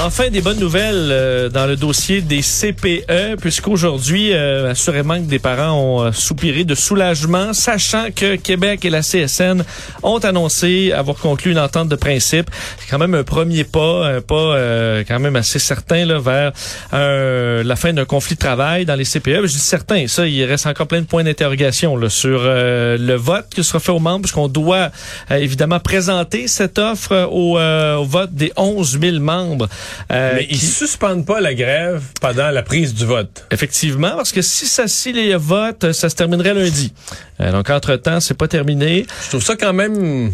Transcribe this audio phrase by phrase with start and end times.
[0.00, 5.40] Enfin, des bonnes nouvelles euh, dans le dossier des CPE, puisqu'aujourd'hui, euh, assurément que des
[5.40, 9.64] parents ont euh, soupiré de soulagement, sachant que Québec et la CSN
[10.04, 12.48] ont annoncé avoir conclu une entente de principe.
[12.78, 16.52] C'est quand même un premier pas, un pas euh, quand même assez certain là, vers
[16.92, 19.46] la fin d'un conflit de travail dans les CPE.
[19.46, 23.64] Je dis certain, ça, il reste encore plein de points d'interrogation sur le vote qui
[23.64, 24.90] sera fait aux membres, puisqu'on doit
[25.30, 29.68] évidemment présenter cette offre au, au vote des 11 000 membres.
[30.10, 33.46] Euh, Mais ils suspendent pas la grève pendant la prise du vote.
[33.50, 36.92] Effectivement, parce que si ça si les votes, ça se terminerait lundi.
[37.40, 39.06] Euh, donc entre-temps, c'est pas terminé.
[39.24, 40.32] Je trouve ça quand même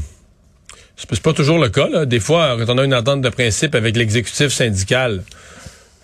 [0.96, 1.88] c'est pas toujours le cas.
[1.88, 2.06] Là.
[2.06, 5.22] Des fois, quand on a une entente de principe avec l'exécutif syndical,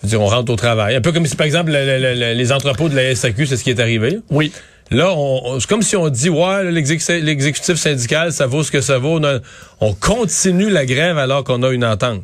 [0.02, 0.96] dire, on rentre au travail.
[0.96, 3.64] Un peu comme si, par exemple, le, le, les entrepôts de la SAQ, c'est ce
[3.64, 4.18] qui est arrivé.
[4.30, 4.52] Oui.
[4.90, 8.98] Là, on, c'est comme si on dit, ouais, l'exécutif syndical, ça vaut ce que ça
[8.98, 9.20] vaut.
[9.80, 12.22] On continue la grève alors qu'on a une entente.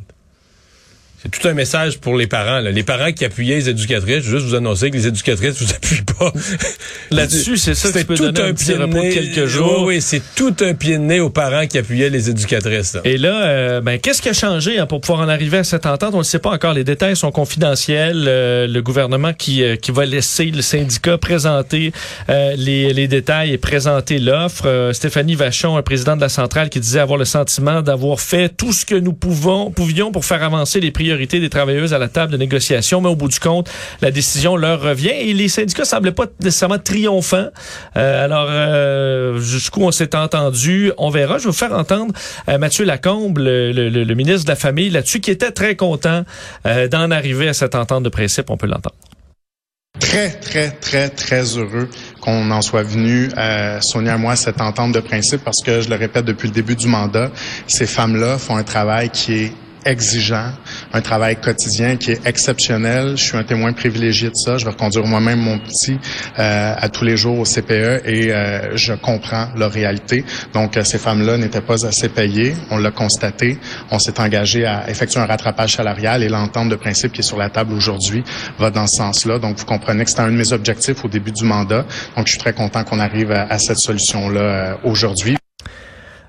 [1.26, 2.60] C'est tout un message pour les parents.
[2.60, 2.70] Là.
[2.70, 6.32] Les parents qui appuyaient les éducatrices, juste vous annoncer que les éducatrices vous appuient pas.
[7.10, 9.80] Là-dessus, c'est ça que tu peux tout un, de quelques jours.
[9.80, 12.94] Oui, oui c'est tout un pied de nez aux parents qui appuyaient les éducatrices.
[12.94, 13.00] Là.
[13.04, 15.86] Et là, euh, ben, qu'est-ce qui a changé hein, pour pouvoir en arriver à cette
[15.86, 16.14] entente?
[16.14, 16.74] On ne sait pas encore.
[16.74, 18.26] Les détails sont confidentiels.
[18.28, 21.92] Euh, le gouvernement qui, euh, qui va laisser le syndicat présenter
[22.28, 24.90] euh, les, les détails et présenter l'offre.
[24.92, 28.72] Stéphanie Vachon, un président de la centrale, qui disait avoir le sentiment d'avoir fait tout
[28.72, 32.32] ce que nous pouvons, pouvions pour faire avancer les priorités des travailleuses à la table
[32.32, 33.70] de négociation, mais au bout du compte,
[34.02, 37.48] la décision leur revient et les syndicats semblaient pas nécessairement triomphants.
[37.96, 41.38] Euh, alors, euh, jusqu'où on s'est entendu, on verra.
[41.38, 42.12] Je vais vous faire entendre
[42.48, 46.24] euh, Mathieu Lacombe, le, ministre de la Famille, là-dessus, qui était très content
[46.64, 48.50] d'en arriver à cette entente de principe.
[48.50, 48.94] On peut l'entendre
[49.98, 51.88] très, très, très, très heureux
[52.20, 53.30] qu'on en soit venu,
[53.80, 56.76] Sonia et moi, cette entente de principe parce que, je le répète depuis le début
[56.76, 57.30] du mandat,
[57.66, 59.52] ces femmes-là font un travail qui est
[59.84, 60.52] exigeant,
[60.92, 63.16] un travail quotidien qui est exceptionnel.
[63.16, 64.58] Je suis un témoin privilégié de ça.
[64.58, 65.98] Je vais reconduire moi-même mon petit
[66.38, 70.24] euh, à tous les jours au CPE et euh, je comprends leur réalité.
[70.52, 72.54] Donc, euh, ces femmes-là n'étaient pas assez payées.
[72.70, 73.58] On l'a constaté.
[73.90, 77.38] On s'est engagé à effectuer un rattrapage salarial et l'entente de principe qui est sur
[77.38, 78.24] la table aujourd'hui
[78.58, 79.38] va dans ce sens-là.
[79.38, 81.84] Donc, vous comprenez que c'était un de mes objectifs au début du mandat.
[82.16, 85.35] Donc, je suis très content qu'on arrive à, cette solution-là euh, aujourd'hui.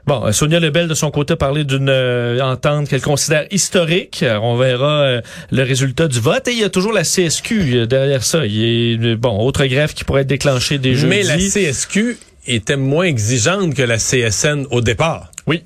[0.08, 4.24] Bon, euh, Sonia Lebel, de son côté, a parlé d'une euh, entente qu'elle considère historique.
[4.42, 6.48] On verra euh, le résultat du vote.
[6.48, 8.46] Et il y a toujours la CSQ derrière ça.
[8.46, 11.08] Il y a, bon, autre grève qui pourrait être déclenchée des jeudis.
[11.08, 15.30] Mais la CSQ était moins exigeante que la CSN au départ.
[15.46, 15.64] Oui.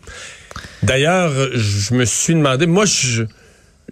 [0.82, 3.26] D'ailleurs, je me suis demandé, moi, je...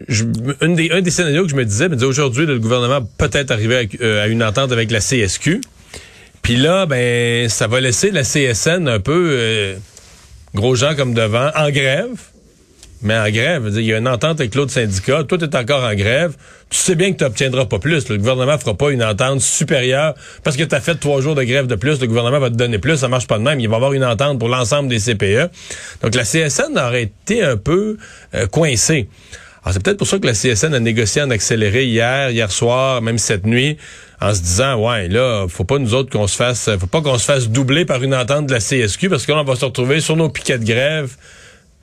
[0.08, 3.90] Des, un des scénarios que je me disais, me disais aujourd'hui, le gouvernement peut-être arriver
[4.02, 5.60] à, à, une entente avec la CSQ.
[6.42, 9.76] Puis là, ben, ça va laisser la CSN un peu euh,
[10.54, 12.18] gros gens comme devant, en grève.
[13.02, 15.86] Mais en grève, il y a une entente avec l'autre syndicat, toi, tu es encore
[15.86, 16.36] en grève,
[16.70, 18.10] tu sais bien que tu n'obtiendras pas plus.
[18.10, 21.44] Le gouvernement fera pas une entente supérieure parce que tu as fait trois jours de
[21.44, 23.62] grève de plus, le gouvernement va te donner plus, ça marche pas de même.
[23.62, 25.50] Il va y avoir une entente pour l'ensemble des CPE.
[26.02, 27.96] Donc la CSN aurait été un peu
[28.36, 29.08] euh, coincée.
[29.64, 33.02] Alors c'est peut-être pour ça que la CSN a négocié en accéléré hier, hier soir,
[33.02, 33.78] même cette nuit,
[34.22, 37.18] en se disant ouais là, faut pas nous autres qu'on se fasse, faut pas qu'on
[37.18, 39.66] se fasse doubler par une entente de la CSQ parce que là on va se
[39.66, 41.16] retrouver sur nos piquets de grève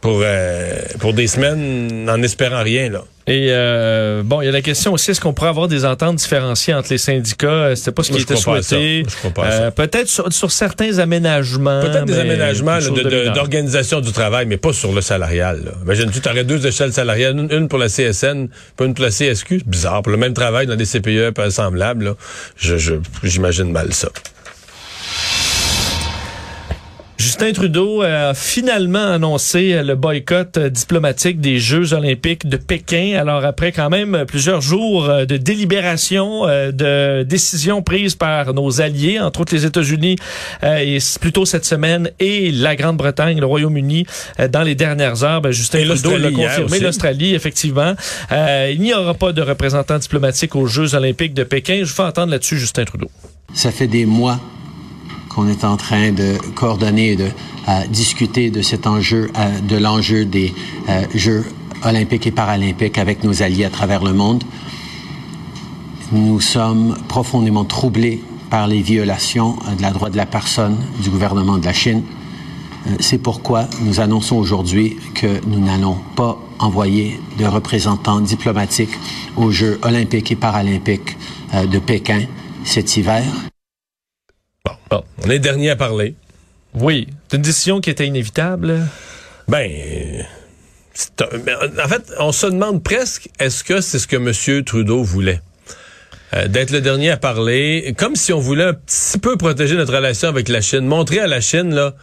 [0.07, 3.03] pour euh, pour des semaines en espérant rien là.
[3.27, 6.15] Et euh, bon, il y a la question aussi est-ce qu'on pourrait avoir des ententes
[6.15, 7.75] différenciées entre les syndicats?
[7.75, 9.03] C'était pas ce qui était souhaité.
[9.39, 11.81] Euh, Peut-être sur, sur, certains aménagements.
[11.81, 12.79] Peut-être des aménagements
[13.35, 15.73] d'organisation du travail, mais pas sur le salarial.
[15.83, 18.47] Imagine-tu, tu aurais deux échelles salariales, une, une, pour la CSN,
[18.77, 19.63] pas une pour la CSQ.
[19.67, 20.03] Bizarre.
[20.03, 22.15] Pour le même travail dans des CPE pas semblables, là,
[22.57, 22.95] je
[23.25, 24.11] j'imagine mal ça.
[27.39, 33.15] Justin Trudeau a finalement annoncé le boycott diplomatique des Jeux olympiques de Pékin.
[33.21, 39.43] Alors après quand même plusieurs jours de délibération, de décisions prises par nos alliés, entre
[39.43, 40.17] autres les États-Unis
[40.63, 44.07] et plutôt cette semaine et la Grande-Bretagne, le Royaume-Uni
[44.51, 47.93] dans les dernières heures, ben Justin Trudeau l'a confirmé, l'Australie effectivement.
[48.33, 51.81] Euh, il n'y aura pas de représentants diplomatiques aux Jeux olympiques de Pékin.
[51.81, 53.11] Je vous fais entendre là-dessus Justin Trudeau.
[53.53, 54.41] Ça fait des mois
[55.37, 57.29] qu'on est en train de coordonner et de
[57.69, 60.55] euh, discuter de cet enjeu, euh, de l'enjeu des
[60.89, 61.45] euh, Jeux
[61.85, 64.43] olympiques et paralympiques avec nos alliés à travers le monde.
[66.11, 71.59] Nous sommes profondément troublés par les violations de la droit de la personne du gouvernement
[71.59, 72.03] de la Chine.
[72.87, 78.97] Euh, C'est pourquoi nous annonçons aujourd'hui que nous n'allons pas envoyer de représentants diplomatiques
[79.37, 81.17] aux Jeux olympiques et paralympiques
[81.53, 82.23] euh, de Pékin
[82.65, 83.25] cet hiver.
[84.67, 86.15] Bon, bon, on est dernier à parler.
[86.75, 88.81] Oui, c'est une décision qui était inévitable.
[89.49, 89.71] Ben,
[91.21, 94.65] un- ben, en fait, on se demande presque, est-ce que c'est ce que M.
[94.65, 95.41] Trudeau voulait?
[96.35, 99.95] Euh, D'être le dernier à parler, comme si on voulait un petit peu protéger notre
[99.95, 101.95] relation avec la Chine, montrer à la Chine, là,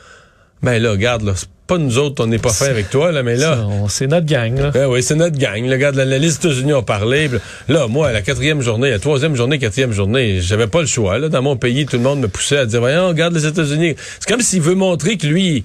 [0.62, 3.24] ben là, regarde, là, c'est pas nous autres, on n'est pas fin avec toi, là,
[3.24, 3.66] mais là...
[3.88, 4.72] C'est notre gang, là.
[4.72, 5.66] Ben oui, c'est notre gang.
[5.66, 7.30] Le gars de la, liste États-Unis ont parlé.
[7.70, 11.18] Là, moi, la quatrième journée, la troisième journée, quatrième journée, j'avais pas le choix.
[11.20, 13.96] Là, dans mon pays, tout le monde me poussait à dire, voyons, regarde les États-Unis.
[14.20, 15.64] C'est comme s'il veut montrer que lui,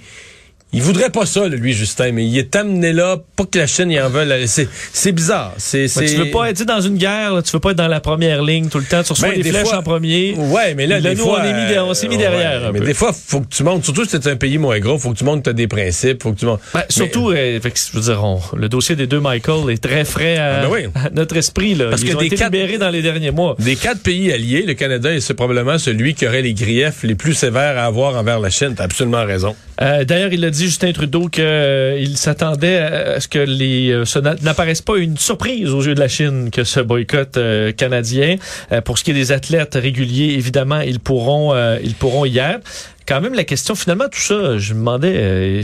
[0.73, 3.91] il voudrait pas ça, lui, Justin, mais il est amené là, pas que la Chine
[3.91, 4.47] y en veuille.
[4.47, 5.55] C'est, c'est bizarre.
[5.57, 6.05] C'est, c'est...
[6.05, 8.43] tu veux pas être dans une guerre, là, tu veux pas être dans la première
[8.43, 9.03] ligne tout le temps.
[9.03, 10.35] Tu reçois Ben, des, des flèches fois- en premier.
[10.37, 11.43] Ouais, mais là, Là, des nous, fois, on
[11.89, 12.85] mis s'est mis euh, derrière mais peu.
[12.87, 15.19] des fois, faut que tu montes, surtout si t'es un pays moins gros, faut que
[15.19, 16.61] tu montes, t'as des principes, faut que tu montes.
[16.75, 20.05] Ben, surtout, euh, que, je veux dire, on- le dossier des deux Michael est très
[20.05, 20.81] frais à, Ah, ben oui.
[20.95, 21.75] à notre esprit.
[21.75, 21.87] Là.
[21.91, 23.57] Parce Ils que ont des été quatre- libérés dans les derniers mois.
[23.59, 27.35] Des quatre pays alliés, le Canada est probablement celui qui aurait les griefs les plus
[27.35, 28.75] sévères à avoir envers la Chine.
[28.77, 29.55] T'as absolument raison.
[29.81, 34.19] Euh, D'ailleurs, il a dit, Justin Trudeau, qu'il s'attendait à ce que les, euh, ce
[34.19, 38.37] n'a- n'apparaisse pas une surprise aux yeux de la Chine que ce boycott euh, canadien.
[38.73, 42.39] Euh, pour ce qui est des athlètes réguliers, évidemment, ils pourront, euh, ils pourront y
[42.39, 42.61] être.
[43.07, 45.63] Quand même, la question, finalement, tout ça, je me demandais,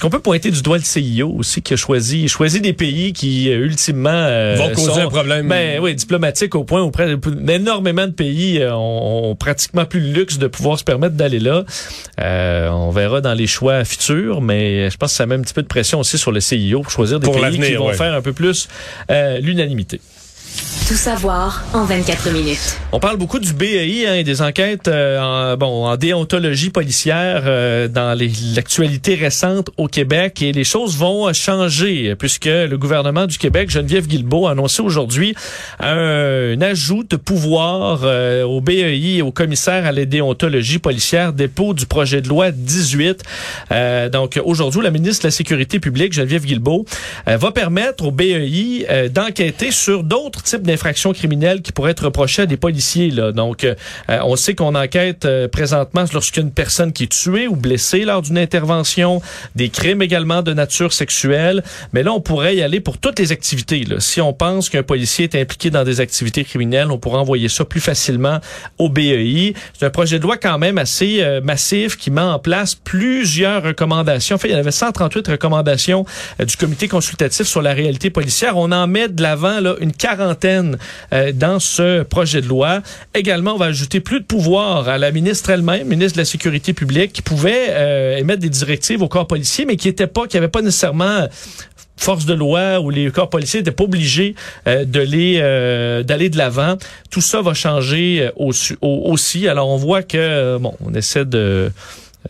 [0.00, 3.12] est-ce qu'on peut pointer du doigt le CIO aussi qui a choisi, choisi des pays
[3.12, 5.46] qui, euh, ultimement, euh, Vont causer sont- un problème.
[5.46, 7.16] Ben oui, diplomatique au point où près-
[7.48, 11.38] énormément de pays euh, ont, ont pratiquement plus le luxe de pouvoir se permettre d'aller
[11.38, 11.66] là.
[12.18, 15.52] Euh, on verra dans les choix futurs, mais je pense que ça met un petit
[15.52, 17.92] peu de pression aussi sur le CIO pour choisir des Pour pays qui vont ouais.
[17.94, 18.68] faire un peu plus
[19.10, 20.00] euh, l'unanimité.
[20.90, 22.76] Tout savoir en 24 minutes.
[22.90, 27.42] On parle beaucoup du BEI hein, et des enquêtes euh, en, bon, en déontologie policière
[27.46, 33.38] euh, dans l'actualité récente au Québec et les choses vont changer puisque le gouvernement du
[33.38, 35.36] Québec, Geneviève Guilbeault, a annoncé aujourd'hui
[35.78, 41.32] un, un ajout de pouvoir euh, au BEI et au commissaire à la déontologie policière,
[41.32, 43.22] dépôt du projet de loi 18.
[43.70, 46.84] Euh, donc aujourd'hui, la ministre de la Sécurité publique, Geneviève Guilbeault,
[47.28, 52.04] euh, va permettre au BEI euh, d'enquêter sur d'autres types d'infractions criminelles qui pourraient être
[52.04, 53.10] reprochées à des policiers.
[53.10, 53.32] Là.
[53.32, 53.74] Donc, euh,
[54.08, 58.38] on sait qu'on enquête euh, présentement lorsqu'une personne qui est tuée ou blessée lors d'une
[58.38, 59.20] intervention,
[59.54, 61.62] des crimes également de nature sexuelle.
[61.92, 63.84] Mais là, on pourrait y aller pour toutes les activités.
[63.84, 64.00] Là.
[64.00, 67.64] Si on pense qu'un policier est impliqué dans des activités criminelles, on pourrait envoyer ça
[67.66, 68.38] plus facilement
[68.78, 69.54] au BEI.
[69.78, 73.62] C'est un projet de loi quand même assez euh, massif qui met en place plusieurs
[73.62, 74.36] recommandations.
[74.36, 76.06] En fait, il y en avait 138 recommandations
[76.40, 78.56] euh, du comité consultatif sur la réalité policière.
[78.56, 80.69] On en met de l'avant une quarantaine
[81.12, 82.82] euh, dans ce projet de loi.
[83.14, 86.72] Également, on va ajouter plus de pouvoir à la ministre elle-même, ministre de la Sécurité
[86.72, 90.36] publique, qui pouvait euh, émettre des directives au corps policier, mais qui n'était pas, qui
[90.36, 91.26] n'avait pas nécessairement
[91.96, 94.34] force de loi ou les corps policiers n'étaient pas obligés
[94.66, 96.76] euh, de les euh, d'aller de l'avant.
[97.10, 99.46] Tout ça va changer euh, aussi, au- aussi.
[99.48, 101.70] Alors on voit que euh, bon, on essaie de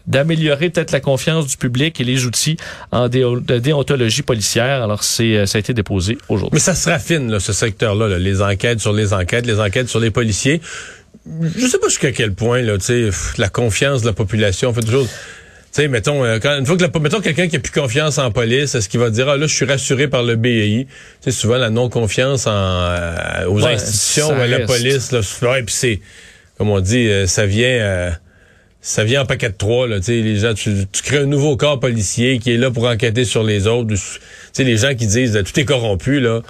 [0.07, 2.57] d'améliorer peut-être la confiance du public et les outils
[2.93, 4.83] en de déontologie policière.
[4.83, 6.55] Alors c'est euh, ça a été déposé aujourd'hui.
[6.55, 9.89] Mais ça se raffine, là, ce secteur-là, là, les enquêtes sur les enquêtes, les enquêtes
[9.89, 10.61] sur les policiers.
[11.57, 14.73] Je sais pas jusqu'à quel point, là, tu sais, pff, la confiance de la population
[14.73, 15.07] fait toujours.
[15.73, 18.19] Tu sais, mettons, euh, quand, une fois que la, mettons quelqu'un qui a plus confiance
[18.19, 20.87] en police, est-ce qu'il va dire, ah là, je suis rassuré par le BEI?
[20.89, 25.21] Tu sais, souvent, la non-confiance en, euh, aux Ouais, institutions, ou à la police, là,
[25.43, 26.01] ouais, puis c'est,
[26.59, 28.11] comme on dit, euh, ça vient, euh,
[28.83, 31.27] ça vient en paquet de trois, là, tu sais, les gens, tu, tu crées un
[31.27, 33.89] nouveau corps policier qui est là pour enquêter sur les autres.
[33.89, 33.99] Tu
[34.53, 36.41] sais, les gens qui disent, euh, tout est corrompu, là.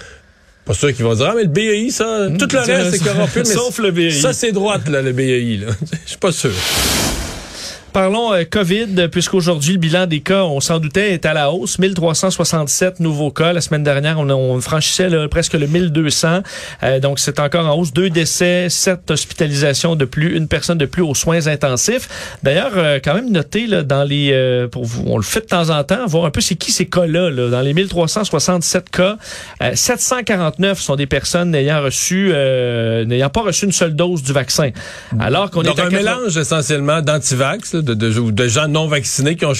[0.64, 3.40] Pas sûr qu'ils vont dire, ah, mais le BEI, ça, tout le reste est corrompu,
[3.40, 4.12] mais Sauf le BEI.
[4.12, 5.72] Ça, c'est droite, là, le BEI, là.
[6.04, 6.52] Je suis pas sûr.
[7.92, 11.78] Parlons euh, COVID, puisqu'aujourd'hui, le bilan des cas, on s'en doutait, est à la hausse.
[11.78, 13.52] 1367 nouveaux cas.
[13.52, 16.42] La semaine dernière, on, on franchissait là, presque le 1200.
[16.82, 17.92] Euh, donc, c'est encore en hausse.
[17.92, 22.36] Deux décès, sept hospitalisations de plus, une personne de plus aux soins intensifs.
[22.42, 24.30] D'ailleurs, euh, quand même noté là, dans les...
[24.32, 26.70] euh, pour vous, on le fait de temps en temps, voir un peu c'est qui
[26.72, 27.30] ces cas-là.
[27.30, 27.48] Là.
[27.48, 29.16] Dans les 1367 cas,
[29.62, 34.32] euh, 749 sont des personnes n'ayant reçu, euh, n'ayant pas reçu une seule dose du
[34.32, 34.70] vaccin.
[35.18, 39.44] Alors qu'on est Donc, un 80 mélange essentiellement d'antivax, de, de, gens non vaccinés qui
[39.44, 39.52] ont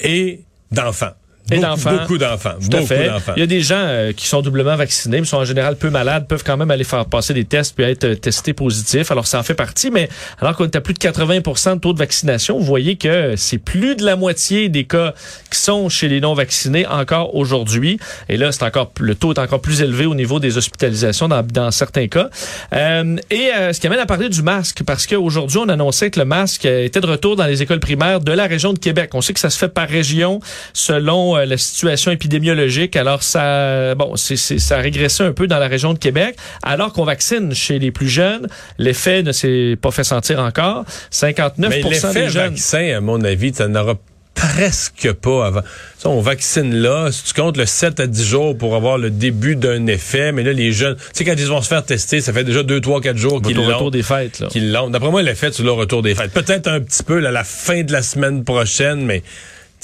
[0.00, 1.14] et d'enfants.
[1.50, 1.92] Et d'enfants.
[1.92, 2.54] Beaucoup d'enfants.
[2.58, 3.10] Tout à fait.
[3.36, 5.90] Il y a des gens euh, qui sont doublement vaccinés, mais sont en général peu
[5.90, 9.10] malades, peuvent quand même aller faire passer des tests puis être euh, testés positifs.
[9.10, 10.08] Alors, ça en fait partie, mais
[10.40, 13.58] alors qu'on est à plus de 80% de taux de vaccination, vous voyez que c'est
[13.58, 15.12] plus de la moitié des cas
[15.50, 17.98] qui sont chez les non-vaccinés encore aujourd'hui.
[18.28, 21.42] Et là, c'est encore le taux est encore plus élevé au niveau des hospitalisations dans,
[21.42, 22.30] dans certains cas.
[22.72, 26.18] Euh, et euh, ce qui amène à parler du masque, parce qu'aujourd'hui, on annonçait que
[26.18, 29.10] le masque euh, était de retour dans les écoles primaires de la région de Québec.
[29.14, 30.40] On sait que ça se fait par région
[30.72, 32.96] selon euh, la situation épidémiologique.
[32.96, 36.36] Alors ça, bon, c'est, c'est- ça a régressé un peu dans la région de Québec,
[36.62, 38.46] alors qu'on vaccine chez les plus jeunes.
[38.78, 40.84] L'effet ne s'est pas fait sentir encore.
[41.10, 42.50] 59 Mais l'effet des jeunes.
[42.50, 43.94] vaccin, à mon avis, ça n'aura
[44.34, 45.60] presque pas avant.
[45.96, 49.10] Ça, on vaccine là, si tu comptes le 7 à 10 jours pour avoir le
[49.10, 52.20] début d'un effet, mais là, les jeunes, tu sais, quand ils vont se faire tester,
[52.20, 53.64] ça fait déjà 2, 3, 4 jours qu'ils l'ont.
[53.66, 54.48] retour des fêtes, là.
[54.48, 54.90] qu'ils l'ont.
[54.90, 56.32] D'après moi, l'effet, tu l'as au retour des fêtes.
[56.32, 59.22] Peut-être un petit peu là, la fin de la semaine prochaine, mais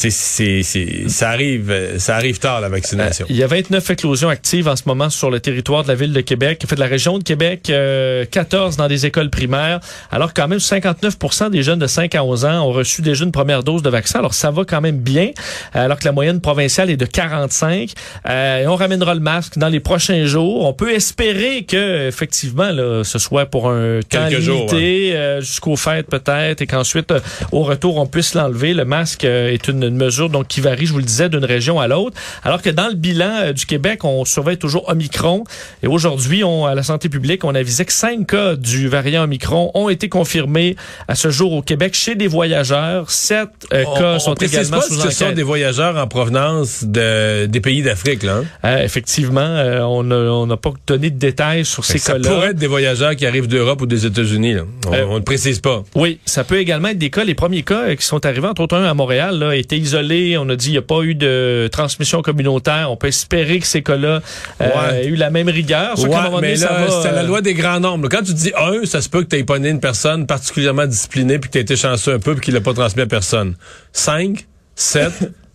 [0.09, 0.63] c'est,
[1.09, 3.27] ça arrive, ça arrive tard, la vaccination.
[3.27, 5.95] Euh, Il y a 29 éclosions actives en ce moment sur le territoire de la
[5.95, 6.63] ville de Québec.
[6.65, 9.81] En fait, de la région de Québec, euh, 14 dans des écoles primaires.
[10.11, 13.33] Alors quand même, 59% des jeunes de 5 à 11 ans ont reçu déjà une
[13.33, 14.21] première dose de vaccin.
[14.21, 15.31] Alors ça va quand même bien,
[15.75, 17.93] alors que la moyenne provinciale est de 45.
[18.29, 20.65] Euh, et on ramènera le masque dans les prochains jours.
[20.65, 25.77] On peut espérer que effectivement, là, ce soit pour un temps Quelques limité, euh, jusqu'aux
[25.77, 27.21] fêtes peut-être, et qu'ensuite, euh,
[27.53, 28.75] au retour, on puisse l'enlever.
[28.75, 31.45] Le masque euh, est une, une mesure donc qui varie, je vous le disais, d'une
[31.45, 32.17] région à l'autre.
[32.45, 35.45] Alors que dans le bilan euh, du Québec, on surveille toujours Omicron.
[35.83, 39.71] Et aujourd'hui, on, à la santé publique, on avisait que cinq cas du variant Omicron
[39.75, 40.77] ont été confirmés
[41.09, 43.11] à ce jour au Québec chez des voyageurs.
[43.11, 46.85] Sept euh, On- cas on sont également pas sous ce sont des voyageurs en provenance
[46.85, 48.37] de, des pays d'Afrique, là.
[48.39, 48.45] hein?
[48.65, 52.29] Euh, effectivement, euh, on n'a pas donné de détails sur ces ça cas-là.
[52.31, 54.57] pourrait être des voyageurs qui arrivent d'Europe ou des États-Unis.
[54.87, 55.83] On, on ne précise pas.
[55.95, 57.25] Oui, ça peut également être des cas.
[57.25, 60.39] Les premiers cas qui sont arrivés, entre autres un à Montréal, là, étaient isolés.
[60.39, 62.91] On a dit qu'il n'y a pas eu de transmission communautaire.
[62.91, 64.21] On peut espérer que ces cas-là
[64.61, 65.05] euh, Ouais.
[65.05, 65.99] aient eu la même rigueur.
[65.99, 68.09] Un moment mais donné, là, c'est la euh, loi des grands nombres.
[68.09, 70.87] Quand tu dis un, ça se peut que tu aies pas né une personne particulièrement
[70.87, 73.55] disciplinée puis que tu été chanceux un peu puis qu'il l'a pas transmis à personne.
[73.93, 75.13] 5, 7,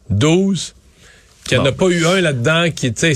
[0.10, 0.75] 12,
[1.48, 3.14] qu'il n'y en a pas eu un là-dedans qui, tu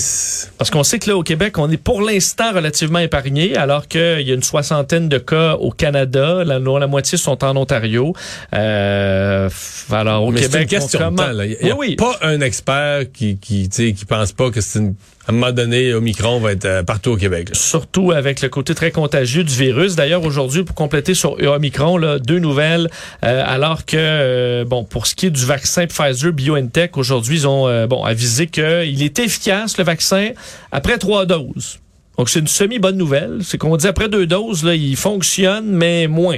[0.57, 4.21] Parce qu'on sait que là, au Québec, on est pour l'instant relativement épargné, alors qu'il
[4.21, 6.43] y a une soixantaine de cas au Canada.
[6.43, 8.13] La, la moitié sont en Ontario.
[8.53, 9.49] Euh,
[9.91, 11.31] alors, au mais c'est Québec, une question on de temps.
[11.41, 11.95] Il n'y a, oui, oui.
[11.95, 14.95] pas un expert qui, qui, qui pense pas que c'est une,
[15.27, 17.49] à un moment donné, Omicron va être euh, partout au Québec.
[17.53, 19.95] surtout avec le côté très contagieux du virus.
[19.95, 22.89] D'ailleurs, aujourd'hui, pour compléter sur Omicron, là, deux nouvelles.
[23.23, 27.47] euh, alors que, euh, bon, pour ce qui est du vaccin Pfizer BioNTech, aujourd'hui, ils
[27.47, 30.29] ont bon avisé qu'il est efficace, le vaccin,
[30.71, 31.79] après trois doses.
[32.17, 33.39] Donc, c'est une semi-bonne nouvelle.
[33.43, 36.37] C'est qu'on dit après deux doses, là, il fonctionne, mais moins.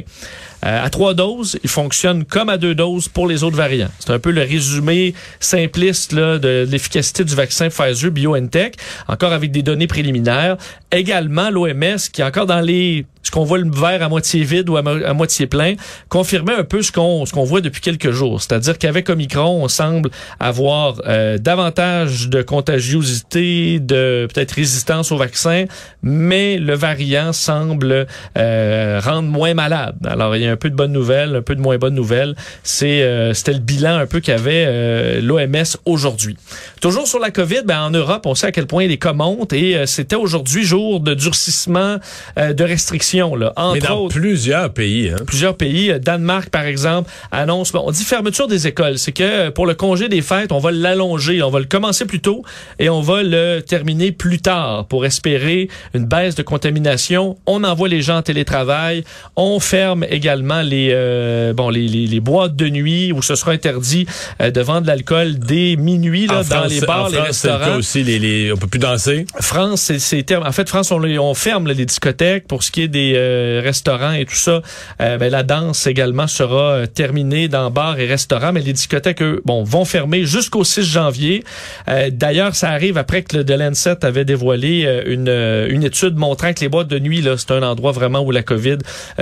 [0.64, 3.90] Euh, à trois doses, il fonctionne comme à deux doses pour les autres variants.
[4.00, 8.76] C'est un peu le résumé simpliste là, de l'efficacité du vaccin Pfizer BioNTech,
[9.08, 10.58] encore avec des données préliminaires.
[10.92, 14.68] Également, l'OMS, qui est encore dans les ce qu'on voit le verre à moitié vide
[14.68, 15.76] ou à, mo- à moitié plein,
[16.10, 18.42] confirmait un peu ce qu'on ce qu'on voit depuis quelques jours.
[18.42, 25.66] C'est-à-dire qu'avec Omicron, on semble avoir euh, davantage de contagiosité, de peut-être résistance au vaccin,
[26.02, 29.96] mais le variant semble euh, rendre moins malade.
[30.06, 32.36] Alors, il y a un peu de bonnes nouvelles, un peu de moins bonnes nouvelles.
[32.64, 36.38] C'est euh, C'était le bilan un peu qu'avait euh, l'OMS aujourd'hui.
[36.82, 39.54] Toujours sur la COVID, ben, en Europe, on sait à quel point les cas montent
[39.54, 41.98] et euh, c'était aujourd'hui jour de durcissement
[42.38, 43.36] de restrictions.
[43.36, 43.54] Là.
[43.56, 45.24] Entre Mais dans autres, plusieurs pays, hein.
[45.26, 45.94] plusieurs pays.
[46.00, 48.98] Danemark, par exemple, annonce, bon, on dit fermeture des écoles.
[48.98, 51.42] C'est que pour le congé des fêtes, on va l'allonger.
[51.44, 52.44] On va le commencer plus tôt
[52.80, 57.38] et on va le terminer plus tard pour espérer une baisse de contamination.
[57.46, 59.04] On envoie les gens en télétravail.
[59.36, 63.52] On ferme également les, euh, bon, les, les, les boîtes de nuit où ce sera
[63.52, 64.06] interdit
[64.42, 67.18] euh, de vendre de l'alcool dès minuit là, En dans France, les bars, en les
[67.18, 67.78] France, c'est le cas restaurants.
[67.78, 69.26] aussi, les, les, on peut plus danser.
[69.40, 72.88] France, c'est, en fait France on, on ferme là, les discothèques pour ce qui est
[72.88, 74.62] des euh, restaurants et tout ça.
[75.02, 79.22] Euh, ben, la danse également sera euh, terminée dans bars et restaurants, mais les discothèques
[79.22, 81.44] eux, bon vont fermer jusqu'au 6 janvier.
[81.88, 85.30] Euh, d'ailleurs, ça arrive après que le The Lancet avait dévoilé une,
[85.70, 88.44] une étude montrant que les boîtes de nuit là, c'est un endroit vraiment où la
[88.44, 88.78] COVID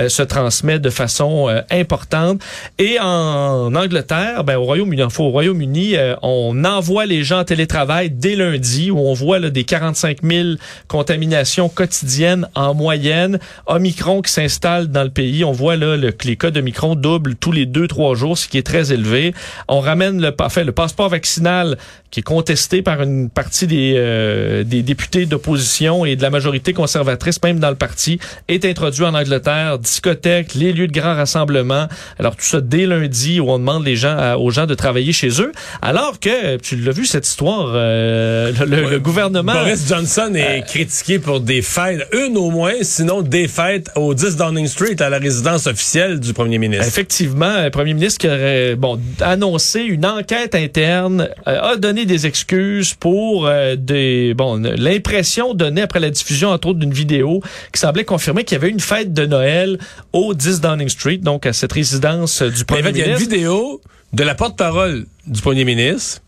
[0.08, 2.40] se transmet de façon euh, importante.
[2.78, 7.44] Et en Angleterre, ben, au Royaume-Uni, enfin, au Royaume-Uni, euh, on envoie les gens en
[7.44, 10.48] télétravail dès lundi, où on voit là, des 45 000
[10.88, 13.38] contaminations quotidiennes en moyenne.
[13.66, 17.52] Omicron qui s'installe dans le pays, on voit là le, les cas d'Omicron doublent tous
[17.52, 19.34] les deux trois jours, ce qui est très élevé.
[19.68, 21.76] On ramène le, enfin, le passeport vaccinal
[22.10, 26.72] qui est contesté par une partie des, euh, des députés d'opposition et de la majorité
[26.72, 29.78] conservatrice, même dans le parti, est introduit en Angleterre.
[29.78, 31.86] Discothèques, les lieux de grands rassemblements.
[32.18, 35.12] Alors tout ça dès lundi où on demande les gens à- aux gens de travailler
[35.12, 35.52] chez eux.
[35.82, 39.52] Alors que tu l'as vu cette histoire, euh, le, le- le gouvernement.
[39.52, 44.36] Boris Johnson est critiqué pour des fêtes, une au moins, sinon des fêtes au 10
[44.36, 46.86] Downing Street, à la résidence officielle du premier ministre.
[46.86, 52.26] Effectivement, le premier ministre qui aurait bon, annoncé une enquête interne, euh, a donné des
[52.26, 57.40] excuses pour euh, des bon l'impression donnée après la diffusion entre autres d'une vidéo
[57.72, 59.78] qui semblait confirmer qu'il y avait une fête de Noël
[60.12, 63.04] au 10 Downing Street, donc à cette résidence euh, du premier fait, il y a
[63.06, 63.34] une ministre.
[63.34, 63.80] vidéo
[64.12, 66.20] de la porte-parole du premier ministre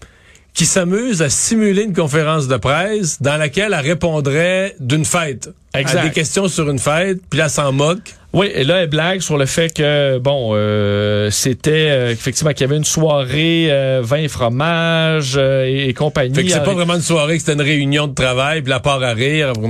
[0.54, 5.50] qui s'amuse à simuler une conférence de presse dans laquelle elle répondrait d'une fête.
[5.75, 5.99] Exact.
[5.99, 8.14] À des questions sur une fête, puis là, elle s'en moque.
[8.35, 12.62] Oui, et là, elle blague sur le fait que, bon, euh, c'était euh, effectivement qu'il
[12.62, 16.35] y avait une soirée euh, vin et fromage euh, et, et compagnie.
[16.35, 18.71] Fait que c'est Euh, pas vraiment une soirée, que c'était une réunion de travail, puis
[18.71, 19.61] la part à rire, en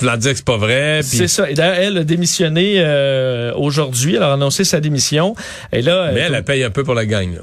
[0.00, 1.00] voulant dire que c'est pas vrai.
[1.00, 1.50] puis- C'est ça.
[1.50, 4.14] Et d'ailleurs, elle a démissionné euh, aujourd'hui.
[4.16, 5.34] Elle a annoncé sa démission.
[5.72, 7.34] Et là, Mais euh, elle, elle paye un peu pour la gang.
[7.34, 7.40] Là.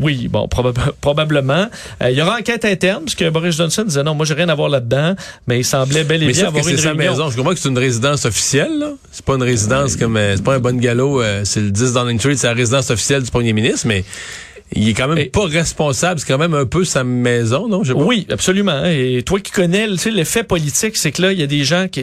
[0.00, 1.66] Oui, bon, probab- probablement.
[2.02, 4.54] Euh, il y aura enquête interne, puisque Boris Johnson disait non, moi j'ai rien à
[4.54, 5.14] voir là-dedans,
[5.46, 7.30] mais il semblait bel et Mais bien que avoir c'est une sa maison.
[7.30, 8.78] Je comprends que c'est une résidence officielle.
[8.78, 8.92] là.
[9.10, 10.16] C'est pas une résidence comme...
[10.16, 11.20] euh, c'est pas un bon galop.
[11.22, 14.04] euh, c'est le 10 Downing Street, c'est la résidence officielle du premier ministre, mais
[14.74, 16.20] il est quand même Et- pas responsable.
[16.20, 17.82] C'est quand même un peu sa maison, non?
[17.82, 17.92] Pas.
[17.94, 18.84] Oui, absolument.
[18.84, 21.64] Et toi qui connais tu sais, l'effet politique, c'est que là, il y a des
[21.64, 22.00] gens qui.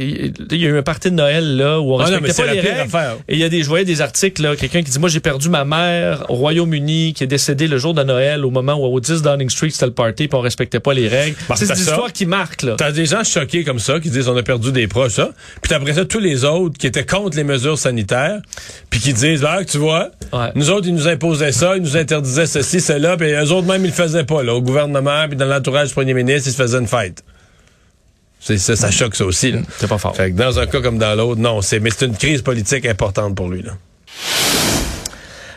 [0.51, 2.41] Il y a eu un party de Noël là où on Ah non, respectait c'est
[2.43, 2.91] pas la les règles.
[3.27, 5.19] Et il y a des, je voyais des articles, là, quelqu'un qui dit Moi, j'ai
[5.19, 8.83] perdu ma mère au Royaume-Uni, qui est décédée le jour de Noël, au moment où
[8.85, 11.35] au 10 Downing Street, c'était le party, puis on respectait pas les règles.
[11.55, 11.75] C'est des ça.
[11.75, 12.75] histoires qui marquent, là.
[12.77, 15.31] T'as des gens choqués comme ça qui disent on a perdu des proches, ça.
[15.61, 18.39] Puis t'as après ça tous les autres qui étaient contre les mesures sanitaires,
[18.89, 20.49] puis qui disent ah tu vois, Ouais.
[20.55, 23.83] nous autres ils nous imposaient ça, ils nous interdisaient ceci, cela, puis eux autres même
[23.83, 26.61] ils le faisaient pas là, au gouvernement puis dans l'entourage du premier ministre ils se
[26.61, 27.23] faisaient une fête.
[28.39, 29.53] C'est ça, ça choque ça aussi.
[29.77, 30.15] C'est pas fort.
[30.15, 32.85] Fait que dans un cas comme dans l'autre, non, c'est mais c'est une crise politique
[32.85, 33.73] importante pour lui là.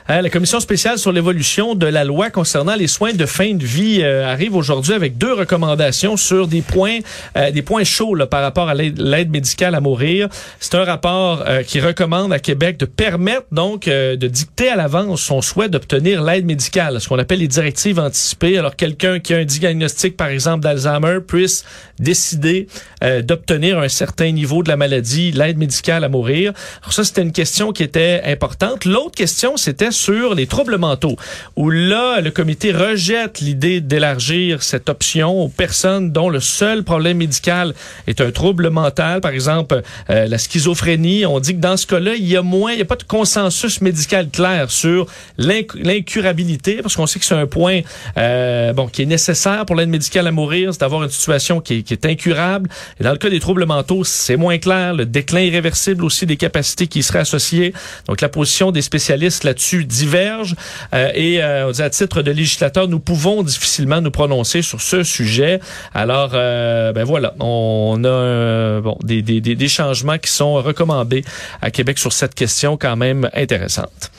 [0.09, 3.65] Hein, la commission spéciale sur l'évolution de la loi concernant les soins de fin de
[3.65, 6.99] vie euh, arrive aujourd'hui avec deux recommandations sur des points,
[7.37, 10.29] euh, des points chauds là, par rapport à l'aide médicale à mourir.
[10.59, 15.23] C'est un rapport euh, qui recommande à Québec de permettre donc de dicter à l'avance
[15.23, 18.59] son souhait d'obtenir l'aide médicale, ce qu'on appelle les directives anticipées.
[18.59, 21.65] Alors quelqu'un qui a un diagnostic par exemple d'Alzheimer puisse
[22.03, 22.67] décider
[23.05, 26.53] euh, d'obtenir un certain niveau de la maladie, l'aide médicale à mourir.
[26.83, 28.85] Alors ça c'était une question qui était importante.
[28.85, 31.17] L'autre question c'était sur les troubles mentaux,
[31.57, 37.19] où là, le comité rejette l'idée d'élargir cette option aux personnes dont le seul problème
[37.19, 37.75] médical
[38.07, 41.27] est un trouble mental, par exemple euh, la schizophrénie.
[41.27, 43.03] On dit que dans ce cas-là, il y a moins, il n'y a pas de
[43.05, 45.07] consensus médical clair sur
[45.39, 47.81] l'inc- l'incurabilité, parce qu'on sait que c'est un point
[48.17, 51.79] euh, bon qui est nécessaire pour l'aide médicale à mourir, c'est d'avoir une situation qui
[51.79, 52.71] est, qui est incurable.
[52.99, 54.95] Et dans le cas des troubles mentaux, c'est moins clair.
[54.95, 57.73] Le déclin irréversible aussi des capacités qui y seraient associées.
[58.07, 60.55] Donc la position des spécialistes là-dessus diverge.
[60.95, 65.61] Euh, et euh, à titre de législateur, nous pouvons difficilement nous prononcer sur ce sujet.
[65.95, 71.25] Alors, euh, ben voilà, on a bon des, des, des, changements qui sont recommandés
[71.61, 74.11] à Québec sur cette question quand même intéressante.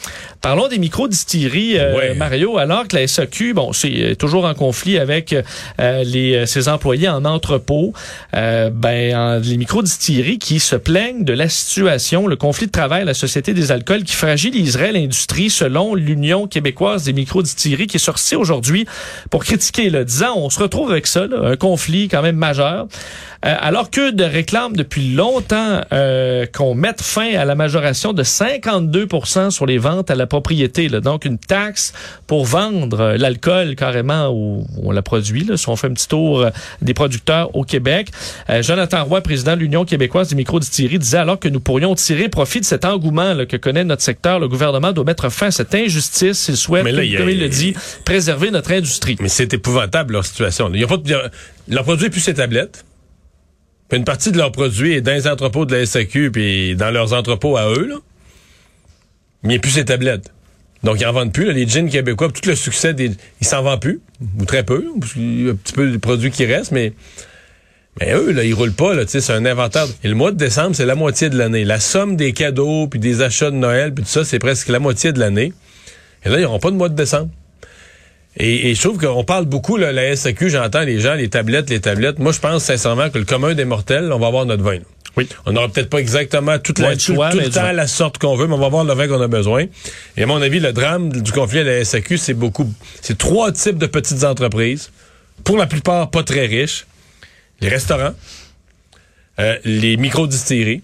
[0.42, 2.16] Parlons des micro-distilleries, Ouais.
[2.16, 5.36] Mario, alors que la SAQ, bon, c'est toujours en conflit avec
[5.80, 7.94] les, ses employés en entrepôt,
[8.34, 13.14] ben, en- les micro-distilleries qui se plaignent de la situation, le conflit de travail la
[13.14, 18.86] Société des alcools qui fragiliserait l'industrie selon l'Union québécoise des micro-distilleries qui est sortie aujourd'hui
[19.30, 22.88] pour critiquer, le disant, on se retrouve avec ça, un conflit quand même majeur.
[23.46, 28.24] Euh, alors que de réclament depuis longtemps euh, qu'on mette fin à la majoration de
[28.24, 29.08] 52
[29.50, 30.88] sur les ventes à la propriété.
[30.88, 31.94] Donc, une taxe
[32.26, 35.50] pour vendre euh, l'alcool carrément où on la produit.
[35.56, 36.46] Si on fait un petit tour
[36.82, 38.10] des producteurs au Québec.
[38.62, 42.60] Jonathan Roy, président de l'Union québécoise des microdistilleries, disait alors que nous pourrions tirer profit
[42.60, 46.58] de cet engouement que connaît notre secteur, le gouvernement doit mettre fin cette injustice s'il
[46.58, 47.74] souhaite, Mais là, il y a- comme il le dit,
[48.06, 49.18] préserver notre industrie.
[49.20, 50.72] Mais c'est épouvantable leur situation.
[50.74, 51.16] Ils pas de-
[51.68, 52.86] leur produit est plus ces tablettes.
[53.90, 56.90] Puis une partie de leur produit est dans les entrepôts de la SAQ puis dans
[56.92, 57.96] leurs entrepôts à eux là.
[59.44, 60.32] Mais il n'y a plus ces tablettes.
[60.84, 61.54] Donc ils en vendent plus là.
[61.54, 64.00] les jeans québécois, tout le succès des ils s'en vendent plus
[64.40, 66.94] ou très peu, parce qu'il y a un petit peu de produits qui restent mais
[68.00, 69.86] mais eux, là, ils roulent pas, là, tu sais, c'est un inventaire.
[70.04, 71.64] Et le mois de décembre, c'est la moitié de l'année.
[71.64, 74.80] La somme des cadeaux, puis des achats de Noël, puis tout ça, c'est presque la
[74.80, 75.54] moitié de l'année.
[76.26, 77.30] Et là, ils n'auront pas de mois de décembre.
[78.38, 81.70] Et, et je trouve qu'on parle beaucoup, là, la SAQ, j'entends les gens, les tablettes,
[81.70, 82.18] les tablettes.
[82.18, 84.76] Moi, je pense sincèrement que le commun des mortels, on va avoir notre vin.
[84.76, 84.80] là.
[85.16, 85.28] Oui.
[85.46, 88.36] On n'aura peut-être pas exactement toute la, tout, choix, tout le temps la sorte qu'on
[88.36, 89.66] veut, mais on va avoir le vin qu'on a besoin.
[90.18, 93.52] Et à mon avis, le drame du conflit à la SAQ, c'est beaucoup, c'est trois
[93.52, 94.90] types de petites entreprises,
[95.44, 96.88] pour la plupart pas très riches.
[97.64, 98.14] Les restaurants,
[99.40, 100.84] euh, les micro-distilleries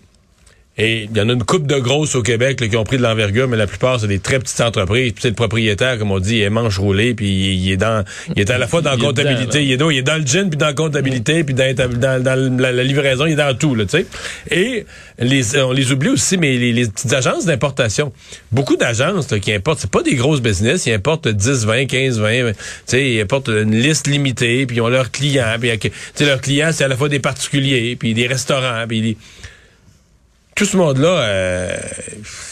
[0.79, 2.97] Et il y en a une coupe de grosses au Québec là, qui ont pris
[2.97, 5.11] de l'envergure, mais la plupart, c'est des très petites entreprises.
[5.11, 8.05] Puis c'est le propriétaire, comme on dit, il est manche roulée, puis il est dans
[8.35, 10.25] il est à la fois dans la comptabilité, il, est dans, il est dans le
[10.25, 13.53] gin, puis dans la comptabilité, puis dans, dans- dans la, la livraison, il est dans
[13.57, 14.05] tout, là, tu sais.
[14.51, 14.85] Et
[15.19, 18.13] les, on les oublie aussi, mais les, les petites agences d'importation.
[18.51, 22.51] Beaucoup d'agences qui importent, c'est pas des grosses business, ils importent 10, 20, 15, 20,
[22.51, 26.25] tu sais, ils importent une liste limitée, puis ils ont leurs clients, puis tu sais,
[26.25, 29.17] leurs clients, c'est à la fois des particuliers, puis des restaurants, puis des-
[30.59, 31.77] tout ce monde-là, euh,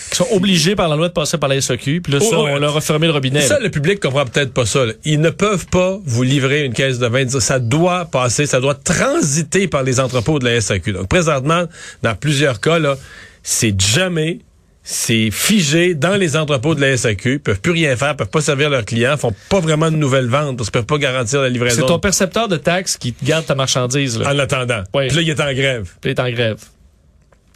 [0.09, 1.99] Qui sont obligés par la loi de passer par la SAQ.
[2.01, 2.51] Puis là, ça, Oh, ouais.
[2.53, 3.41] on leur a fermé le robinet.
[3.41, 3.59] ça, là.
[3.65, 4.85] le public comprend peut-être pas ça.
[4.85, 4.93] là.
[5.03, 7.27] Ils ne peuvent pas vous livrer une caisse de vin.
[7.27, 10.93] Ça doit passer, ça doit transiter par les entrepôts de la SAQ.
[10.93, 11.65] Donc, présentement,
[12.03, 12.95] dans plusieurs cas, là,
[13.43, 14.39] c'est jamais,
[14.83, 17.33] c'est figé dans les entrepôts de la SAQ.
[17.33, 20.27] Ils peuvent plus rien faire, peuvent pas servir leurs clients, font pas vraiment de nouvelles
[20.29, 23.25] ventes parce qu'ils peuvent pas garantir la C'est livraison ton percepteur de taxes qui te
[23.25, 24.17] garde ta marchandise.
[24.17, 24.33] Là.
[24.33, 24.83] en attendant.
[24.93, 25.07] Oui.
[25.07, 25.89] Puis là, il est en grève.
[25.99, 26.57] Puis il est en grève.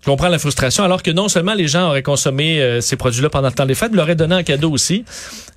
[0.03, 3.29] Je comprends la frustration, alors que non seulement les gens auraient consommé euh, ces produits-là
[3.29, 5.05] pendant le temps des fêtes, mais l'auraient donné en cadeau aussi.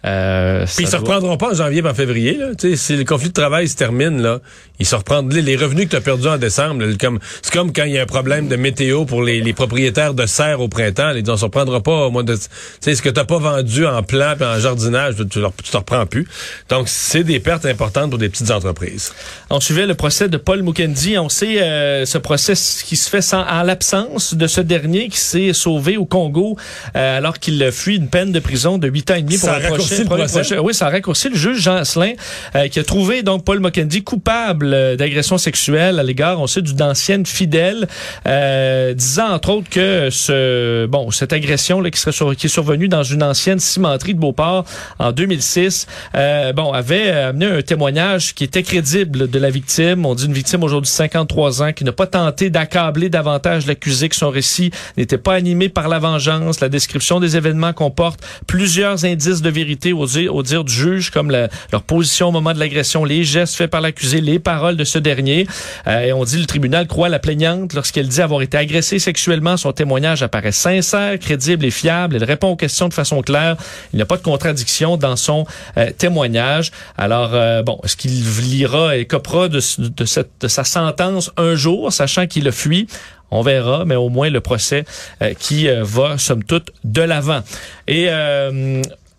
[0.04, 2.36] Euh, Puis ils ça se doit- reprendront pas en janvier, en février.
[2.36, 2.48] Là.
[2.54, 4.40] Tu sais, Si le conflit de travail se termine, là,
[4.78, 5.34] ils se reprendront.
[5.34, 7.98] Les, revenus que tu as perdus en décembre, là, comme, c'est comme quand il y
[7.98, 11.12] a un problème de météo pour les, les propriétaires de serre au printemps.
[11.16, 12.34] Ils disent, on se reprendra pas au mois de...
[12.34, 12.42] Tu
[12.80, 16.04] sais, ce que tu pas vendu en plan et en jardinage, tu, tu te reprends
[16.04, 16.28] plus.
[16.68, 19.14] Donc, c'est des pertes importantes pour des petites entreprises.
[19.48, 21.16] On suivait le procès de Paul Mukendi.
[21.16, 22.52] On sait euh, ce procès
[22.84, 26.56] qui se fait sans, en l'absence de ce dernier qui s'est sauvé au Congo
[26.96, 29.60] euh, alors qu'il fuit une peine de prison de 8 ans et demi pour Ça
[29.60, 30.40] prochain, le procès?
[30.40, 31.28] prochain- Oui, ça a raccourci.
[31.28, 32.12] Le juge Jean Asselin
[32.56, 36.62] euh, qui a trouvé donc Paul Mukendi coupable euh, d'agression sexuelle à l'égard, on sait,
[36.62, 37.86] d'une ancienne fidèle,
[38.26, 42.50] euh, disant entre autres que ce bon cette agression là, qui, serait sur- qui est
[42.50, 44.64] survenue dans une ancienne cimenterie de Beauport
[44.98, 50.06] en 2006, euh, bon avait amené un témoignage qui était crédible de la victime.
[50.06, 54.08] On dit une victime aujourd'hui de 53 ans qui n'a pas tenté d'accabler davantage l'accusé
[54.08, 56.60] que son récit n'était pas animé par la vengeance.
[56.60, 61.10] La description des événements comporte plusieurs indices de vérité au dire, au dire du juge,
[61.10, 64.84] comme leur position au moment de l'agression, les gestes faits par l'accusé, les paroles de
[64.84, 65.46] ce dernier.
[65.86, 69.56] Euh, et on dit le tribunal croit la plaignante lorsqu'elle dit avoir été agressée sexuellement.
[69.56, 72.16] Son témoignage apparaît sincère, crédible et fiable.
[72.16, 73.56] Elle répond aux questions de façon claire.
[73.92, 76.70] Il n'y a pas de contradiction dans son euh, témoignage.
[76.96, 81.54] Alors, euh, bon, est-ce qu'il lira et copera de, de, cette, de sa sentence un
[81.54, 82.86] jour, sachant qu'il a fui?
[83.30, 84.84] On verra, mais au moins le procès
[85.22, 87.42] euh, qui euh, va, somme toute, de l'avant.
[87.88, 88.08] Et...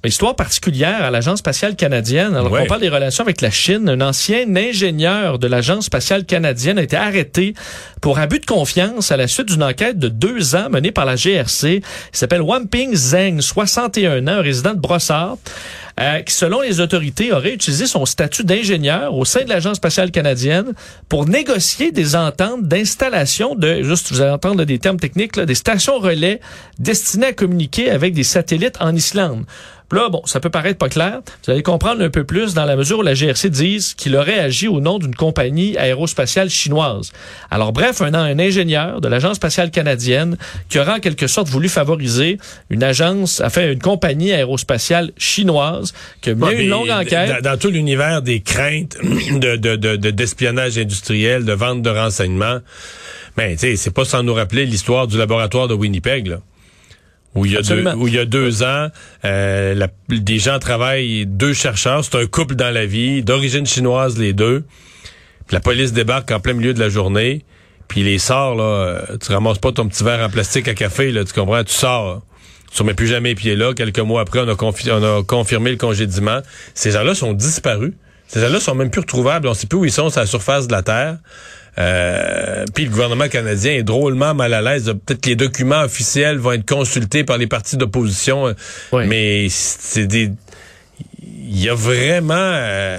[0.06, 2.36] Histoire particulière à l'Agence spatiale canadienne.
[2.36, 2.62] Alors Ouais.
[2.62, 6.84] qu'on parle des relations avec la Chine, un ancien ingénieur de l'Agence spatiale canadienne a
[6.84, 7.54] été arrêté
[8.02, 11.16] pour abus de confiance à la suite d'une enquête de deux ans menée par la
[11.16, 11.82] GRC.
[12.14, 15.38] Il s'appelle Wamping Zheng, 61 ans, résident de Brossard.
[15.98, 20.12] euh, qui, selon les autorités, aurait utilisé son statut d'ingénieur au sein de l'Agence spatiale
[20.12, 20.74] canadienne
[21.08, 25.46] pour négocier des ententes d'installation de, juste vous allez entendre là, des termes techniques, là,
[25.46, 26.42] des stations relais
[26.80, 29.46] destinées à communiquer avec des satellites en Islande.
[29.96, 31.22] Là, bon, ça peut paraître pas clair.
[31.46, 34.40] Vous allez comprendre un peu plus dans la mesure où la GRC dise qu'il aurait
[34.40, 37.14] agi au nom d'une compagnie aérospatiale chinoise.
[37.50, 41.70] Alors bref, un, un ingénieur de l'Agence spatiale canadienne qui aurait en quelque sorte voulu
[41.70, 42.38] favoriser
[42.70, 47.42] une agence, fait une compagnie aérospatiale chinoise qui a Ouais, une mais longue enquête.
[47.42, 48.98] Dans, dans tout l'univers des craintes
[49.32, 52.60] de, de, de, de- d'espionnage industriel, de vente de renseignements,
[53.38, 56.38] ben, tu sais, c'est pas sans nous rappeler l'histoire du laboratoire de Winnipeg, là.
[57.36, 58.88] Où il, y a deux, où il y a deux ans,
[59.26, 64.18] euh, la- des gens travaillent, deux chercheurs, c'est un couple dans la vie, d'origine chinoise
[64.18, 64.64] les deux.
[65.48, 67.44] Puis la police débarque en plein milieu de la journée,
[67.90, 71.12] puis les sort, là, euh, tu ramasses pas ton petit verre en plastique à café,
[71.12, 72.06] là, tu comprends, tu sors.
[72.08, 72.22] là.
[72.74, 73.74] Tu remets plus jamais les pieds là.
[73.74, 76.40] Quelques mois après, on a, on a confirmé le congédiement.
[76.74, 77.94] Ces gens-là sont disparus.
[78.28, 79.48] Ces gens-là sont même plus retrouvables.
[79.48, 81.18] On sait plus où ils sont sur la surface de la Terre.
[81.78, 84.86] Euh, puis le gouvernement canadien est drôlement mal à l'aise.
[85.06, 88.54] Peut-être que les documents officiels vont être consultés par les partis d'opposition,
[88.94, 89.06] Oui.
[89.08, 90.32] mais c'est des...
[91.48, 92.98] Il y a vraiment euh,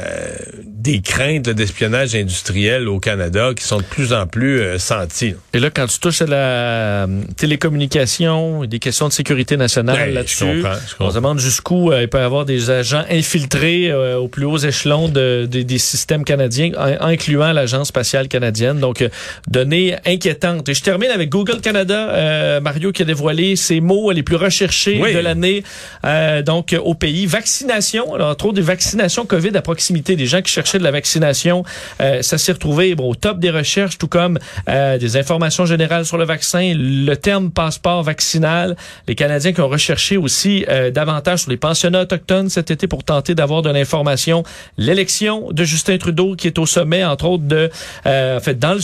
[0.66, 5.30] des craintes d'espionnage industriel au Canada qui sont de plus en plus euh, senties.
[5.30, 5.36] là.
[5.54, 7.06] Et là, quand tu touches à la euh,
[7.36, 11.06] télécommunication, des questions de sécurité nationale Ouais, je là-dessus, comprends, je comprends.
[11.06, 14.58] on se demande jusqu'où euh, il peut y avoir des agents infiltrés aux plus hauts
[14.58, 18.78] échelons de, de- des systèmes canadiens, en- incluant l'Agence spatiale canadienne.
[18.78, 19.04] Donc,
[19.48, 20.68] données inquiétantes.
[20.68, 25.00] Et je termine avec Google Canada, Mario, qui a dévoilé ses mots les plus recherchés
[25.02, 25.12] Oui.
[25.14, 25.64] de l'année
[26.04, 27.26] euh, donc au pays.
[27.26, 30.90] Vaccination, alors entre autres des vaccinations COVID à proximité, des gens qui cherchaient de la
[30.90, 31.64] vaccination,
[32.02, 36.18] euh, ça s'est retrouvé au top des recherches, tout comme euh, des informations générales sur
[36.18, 38.76] le vaccin, le terme passeport vaccinal.
[39.08, 43.04] Les Canadiens qui ont recherché aussi euh, davantage sur les pensionnats autochtones cet été pour
[43.04, 44.42] tenter d'avoir de l'information.
[44.76, 47.70] L'élection de Justin Trudeau qui est au sommet, entre autres, de,
[48.04, 48.80] euh, en fait, dans le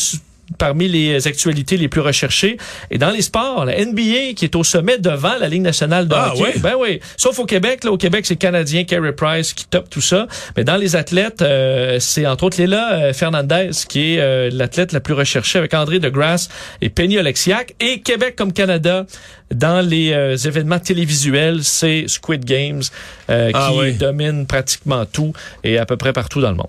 [0.59, 2.57] parmi les actualités les plus recherchées.
[2.91, 6.15] Et dans les sports, la NBA qui est au sommet devant la Ligue nationale de
[6.15, 6.43] Ah, hockey.
[6.43, 6.55] ouais?
[6.59, 7.01] Ben oui.
[7.17, 7.85] Sauf au Québec.
[7.85, 10.27] Là, au Québec, c'est Canadien Carey Price qui top tout ça.
[10.57, 14.93] Mais dans les athlètes, euh, c'est entre autres Léla euh, Fernandez qui est euh, l'athlète
[14.93, 16.49] la plus recherchée avec André Degrasse
[16.81, 17.75] et Penny Oleksiak.
[17.81, 19.07] Et Québec comme Canada,
[19.55, 22.83] dans les euh, événements télévisuels, c'est Squid Games
[23.31, 23.93] euh, Ah, qui oui.
[23.95, 25.33] domine pratiquement tout
[25.65, 26.69] et à peu près partout dans le monde.